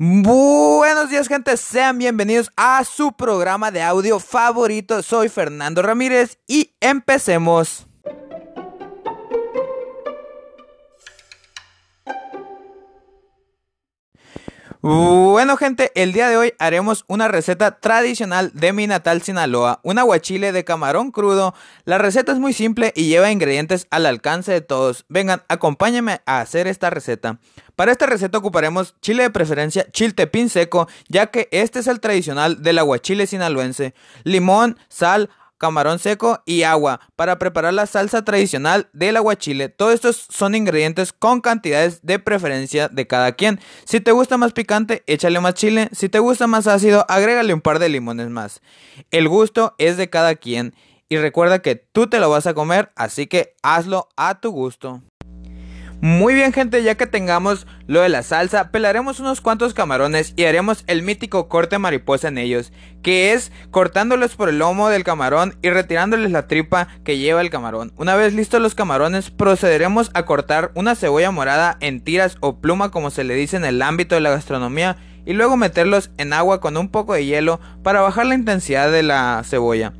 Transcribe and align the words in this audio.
Buenos 0.00 1.10
días 1.10 1.26
gente, 1.26 1.56
sean 1.56 1.98
bienvenidos 1.98 2.52
a 2.56 2.84
su 2.84 3.10
programa 3.10 3.72
de 3.72 3.82
audio 3.82 4.20
favorito. 4.20 5.02
Soy 5.02 5.28
Fernando 5.28 5.82
Ramírez 5.82 6.38
y 6.46 6.72
empecemos. 6.78 7.87
Bueno 14.80 15.56
gente, 15.56 15.90
el 15.96 16.12
día 16.12 16.28
de 16.28 16.36
hoy 16.36 16.54
haremos 16.60 17.04
una 17.08 17.26
receta 17.26 17.80
tradicional 17.80 18.52
de 18.54 18.72
mi 18.72 18.86
natal 18.86 19.22
Sinaloa, 19.22 19.80
un 19.82 19.98
aguachile 19.98 20.52
de 20.52 20.64
camarón 20.64 21.10
crudo. 21.10 21.52
La 21.84 21.98
receta 21.98 22.30
es 22.30 22.38
muy 22.38 22.52
simple 22.52 22.92
y 22.94 23.08
lleva 23.08 23.32
ingredientes 23.32 23.88
al 23.90 24.06
alcance 24.06 24.52
de 24.52 24.60
todos. 24.60 25.04
Vengan, 25.08 25.42
acompáñenme 25.48 26.20
a 26.26 26.38
hacer 26.38 26.68
esta 26.68 26.90
receta. 26.90 27.40
Para 27.74 27.90
esta 27.90 28.06
receta 28.06 28.38
ocuparemos 28.38 28.94
chile 29.00 29.24
de 29.24 29.30
preferencia 29.30 29.90
chiltepín 29.90 30.48
seco, 30.48 30.88
ya 31.08 31.26
que 31.26 31.48
este 31.50 31.80
es 31.80 31.88
el 31.88 31.98
tradicional 31.98 32.62
del 32.62 32.78
aguachile 32.78 33.26
sinaloense, 33.26 33.94
limón, 34.22 34.78
sal, 34.88 35.28
camarón 35.58 35.98
seco 35.98 36.42
y 36.46 36.62
agua 36.62 37.00
para 37.16 37.38
preparar 37.38 37.74
la 37.74 37.86
salsa 37.86 38.24
tradicional 38.24 38.88
del 38.92 39.16
aguachile. 39.16 39.68
Todos 39.68 39.94
estos 39.94 40.26
son 40.30 40.54
ingredientes 40.54 41.12
con 41.12 41.40
cantidades 41.40 42.00
de 42.02 42.18
preferencia 42.18 42.88
de 42.88 43.06
cada 43.06 43.32
quien. 43.32 43.60
Si 43.84 44.00
te 44.00 44.12
gusta 44.12 44.38
más 44.38 44.52
picante, 44.52 45.02
échale 45.06 45.40
más 45.40 45.54
chile. 45.54 45.88
Si 45.92 46.08
te 46.08 46.18
gusta 46.20 46.46
más 46.46 46.66
ácido, 46.66 47.04
agrégale 47.08 47.52
un 47.52 47.60
par 47.60 47.78
de 47.78 47.88
limones 47.88 48.30
más. 48.30 48.62
El 49.10 49.28
gusto 49.28 49.74
es 49.78 49.96
de 49.96 50.08
cada 50.08 50.36
quien. 50.36 50.74
Y 51.10 51.16
recuerda 51.16 51.60
que 51.60 51.74
tú 51.74 52.06
te 52.06 52.20
lo 52.20 52.30
vas 52.30 52.46
a 52.46 52.54
comer, 52.54 52.92
así 52.94 53.26
que 53.26 53.54
hazlo 53.62 54.08
a 54.16 54.40
tu 54.40 54.50
gusto. 54.50 55.02
Muy 56.00 56.34
bien 56.34 56.52
gente, 56.52 56.84
ya 56.84 56.94
que 56.94 57.08
tengamos 57.08 57.66
lo 57.88 58.02
de 58.02 58.08
la 58.08 58.22
salsa, 58.22 58.70
pelaremos 58.70 59.18
unos 59.18 59.40
cuantos 59.40 59.74
camarones 59.74 60.32
y 60.36 60.44
haremos 60.44 60.84
el 60.86 61.02
mítico 61.02 61.48
corte 61.48 61.76
mariposa 61.78 62.28
en 62.28 62.38
ellos, 62.38 62.72
que 63.02 63.32
es 63.32 63.50
cortándolos 63.72 64.36
por 64.36 64.48
el 64.48 64.58
lomo 64.58 64.90
del 64.90 65.02
camarón 65.02 65.58
y 65.60 65.70
retirándoles 65.70 66.30
la 66.30 66.46
tripa 66.46 66.86
que 67.02 67.18
lleva 67.18 67.40
el 67.40 67.50
camarón. 67.50 67.92
Una 67.96 68.14
vez 68.14 68.32
listos 68.32 68.62
los 68.62 68.76
camarones, 68.76 69.32
procederemos 69.32 70.12
a 70.14 70.24
cortar 70.24 70.70
una 70.76 70.94
cebolla 70.94 71.32
morada 71.32 71.76
en 71.80 72.00
tiras 72.00 72.36
o 72.38 72.60
pluma 72.60 72.92
como 72.92 73.10
se 73.10 73.24
le 73.24 73.34
dice 73.34 73.56
en 73.56 73.64
el 73.64 73.82
ámbito 73.82 74.14
de 74.14 74.20
la 74.20 74.30
gastronomía 74.30 74.98
y 75.26 75.32
luego 75.32 75.56
meterlos 75.56 76.12
en 76.16 76.32
agua 76.32 76.60
con 76.60 76.76
un 76.76 76.90
poco 76.90 77.14
de 77.14 77.26
hielo 77.26 77.58
para 77.82 78.02
bajar 78.02 78.26
la 78.26 78.36
intensidad 78.36 78.92
de 78.92 79.02
la 79.02 79.42
cebolla. 79.44 79.94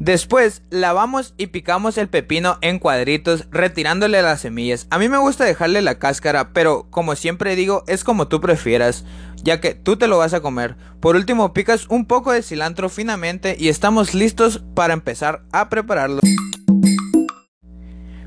Después 0.00 0.62
lavamos 0.70 1.34
y 1.36 1.48
picamos 1.48 1.98
el 1.98 2.08
pepino 2.08 2.58
en 2.60 2.78
cuadritos 2.78 3.46
retirándole 3.50 4.22
las 4.22 4.40
semillas. 4.40 4.86
A 4.90 4.98
mí 4.98 5.08
me 5.08 5.18
gusta 5.18 5.44
dejarle 5.44 5.82
la 5.82 5.98
cáscara, 5.98 6.52
pero 6.52 6.86
como 6.90 7.16
siempre 7.16 7.56
digo, 7.56 7.82
es 7.88 8.04
como 8.04 8.28
tú 8.28 8.40
prefieras, 8.40 9.04
ya 9.42 9.60
que 9.60 9.74
tú 9.74 9.96
te 9.96 10.06
lo 10.06 10.18
vas 10.18 10.34
a 10.34 10.40
comer. 10.40 10.76
Por 11.00 11.16
último, 11.16 11.52
picas 11.52 11.86
un 11.88 12.06
poco 12.06 12.32
de 12.32 12.42
cilantro 12.42 12.88
finamente 12.88 13.56
y 13.58 13.68
estamos 13.68 14.14
listos 14.14 14.62
para 14.74 14.94
empezar 14.94 15.42
a 15.52 15.68
prepararlo. 15.68 16.20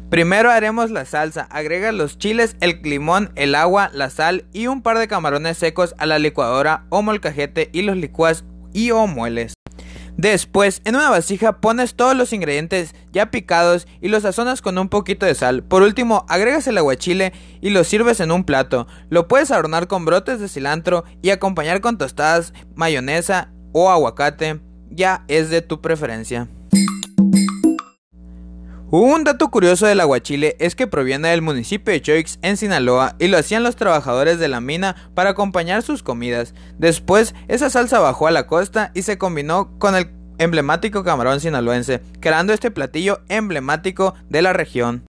Primero 0.09 0.51
haremos 0.51 0.91
la 0.91 1.05
salsa, 1.05 1.43
agrega 1.49 1.93
los 1.93 2.17
chiles, 2.17 2.57
el 2.59 2.81
limón, 2.83 3.31
el 3.35 3.55
agua, 3.55 3.89
la 3.93 4.09
sal 4.09 4.43
y 4.51 4.67
un 4.67 4.81
par 4.81 4.99
de 4.99 5.07
camarones 5.07 5.57
secos 5.57 5.95
a 5.97 6.05
la 6.05 6.19
licuadora 6.19 6.85
o 6.89 7.01
molcajete 7.01 7.69
y 7.71 7.83
los 7.83 7.95
licuas 7.95 8.43
y 8.73 8.91
o 8.91 9.07
mueles. 9.07 9.53
Después, 10.17 10.81
en 10.85 10.95
una 10.95 11.09
vasija 11.09 11.61
pones 11.61 11.95
todos 11.95 12.15
los 12.15 12.33
ingredientes 12.33 12.93
ya 13.11 13.31
picados 13.31 13.87
y 14.01 14.09
los 14.09 14.23
sazonas 14.23 14.61
con 14.61 14.77
un 14.77 14.89
poquito 14.89 15.25
de 15.25 15.35
sal. 15.35 15.63
Por 15.63 15.81
último, 15.81 16.25
agregas 16.29 16.67
el 16.67 16.77
aguachile 16.77 17.33
y 17.61 17.69
lo 17.71 17.83
sirves 17.83 18.19
en 18.19 18.31
un 18.31 18.43
plato. 18.43 18.87
Lo 19.09 19.27
puedes 19.27 19.51
adornar 19.51 19.87
con 19.87 20.05
brotes 20.05 20.39
de 20.39 20.49
cilantro 20.49 21.03
y 21.21 21.29
acompañar 21.29 21.81
con 21.81 21.97
tostadas, 21.97 22.53
mayonesa 22.75 23.51
o 23.71 23.89
aguacate. 23.89 24.59
Ya 24.89 25.23
es 25.27 25.49
de 25.49 25.61
tu 25.61 25.81
preferencia. 25.81 26.47
Un 28.93 29.23
dato 29.23 29.49
curioso 29.51 29.87
del 29.87 30.01
aguachile 30.01 30.57
es 30.59 30.75
que 30.75 30.85
proviene 30.85 31.29
del 31.29 31.41
municipio 31.41 31.93
de 31.93 32.01
Choix 32.01 32.39
en 32.41 32.57
Sinaloa 32.57 33.15
y 33.19 33.29
lo 33.29 33.37
hacían 33.37 33.63
los 33.63 33.77
trabajadores 33.77 34.37
de 34.37 34.49
la 34.49 34.59
mina 34.59 34.97
para 35.13 35.29
acompañar 35.29 35.81
sus 35.81 36.03
comidas. 36.03 36.53
Después, 36.77 37.33
esa 37.47 37.69
salsa 37.69 37.99
bajó 37.99 38.27
a 38.27 38.31
la 38.31 38.47
costa 38.47 38.91
y 38.93 39.03
se 39.03 39.17
combinó 39.17 39.79
con 39.79 39.95
el 39.95 40.11
emblemático 40.39 41.05
camarón 41.05 41.39
sinaloense, 41.39 42.01
creando 42.19 42.51
este 42.51 42.69
platillo 42.69 43.21
emblemático 43.29 44.13
de 44.27 44.41
la 44.41 44.51
región. 44.51 45.05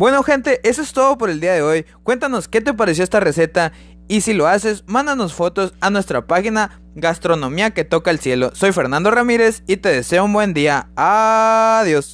Bueno 0.00 0.22
gente, 0.22 0.66
eso 0.66 0.80
es 0.80 0.94
todo 0.94 1.18
por 1.18 1.28
el 1.28 1.40
día 1.40 1.52
de 1.52 1.60
hoy. 1.60 1.84
Cuéntanos 2.04 2.48
qué 2.48 2.62
te 2.62 2.72
pareció 2.72 3.04
esta 3.04 3.20
receta 3.20 3.72
y 4.08 4.22
si 4.22 4.32
lo 4.32 4.46
haces, 4.46 4.82
mándanos 4.86 5.34
fotos 5.34 5.74
a 5.82 5.90
nuestra 5.90 6.26
página 6.26 6.80
Gastronomía 6.94 7.72
que 7.72 7.84
toca 7.84 8.10
el 8.10 8.18
cielo. 8.18 8.50
Soy 8.54 8.72
Fernando 8.72 9.10
Ramírez 9.10 9.62
y 9.66 9.76
te 9.76 9.90
deseo 9.90 10.24
un 10.24 10.32
buen 10.32 10.54
día. 10.54 10.88
Adiós. 10.96 12.08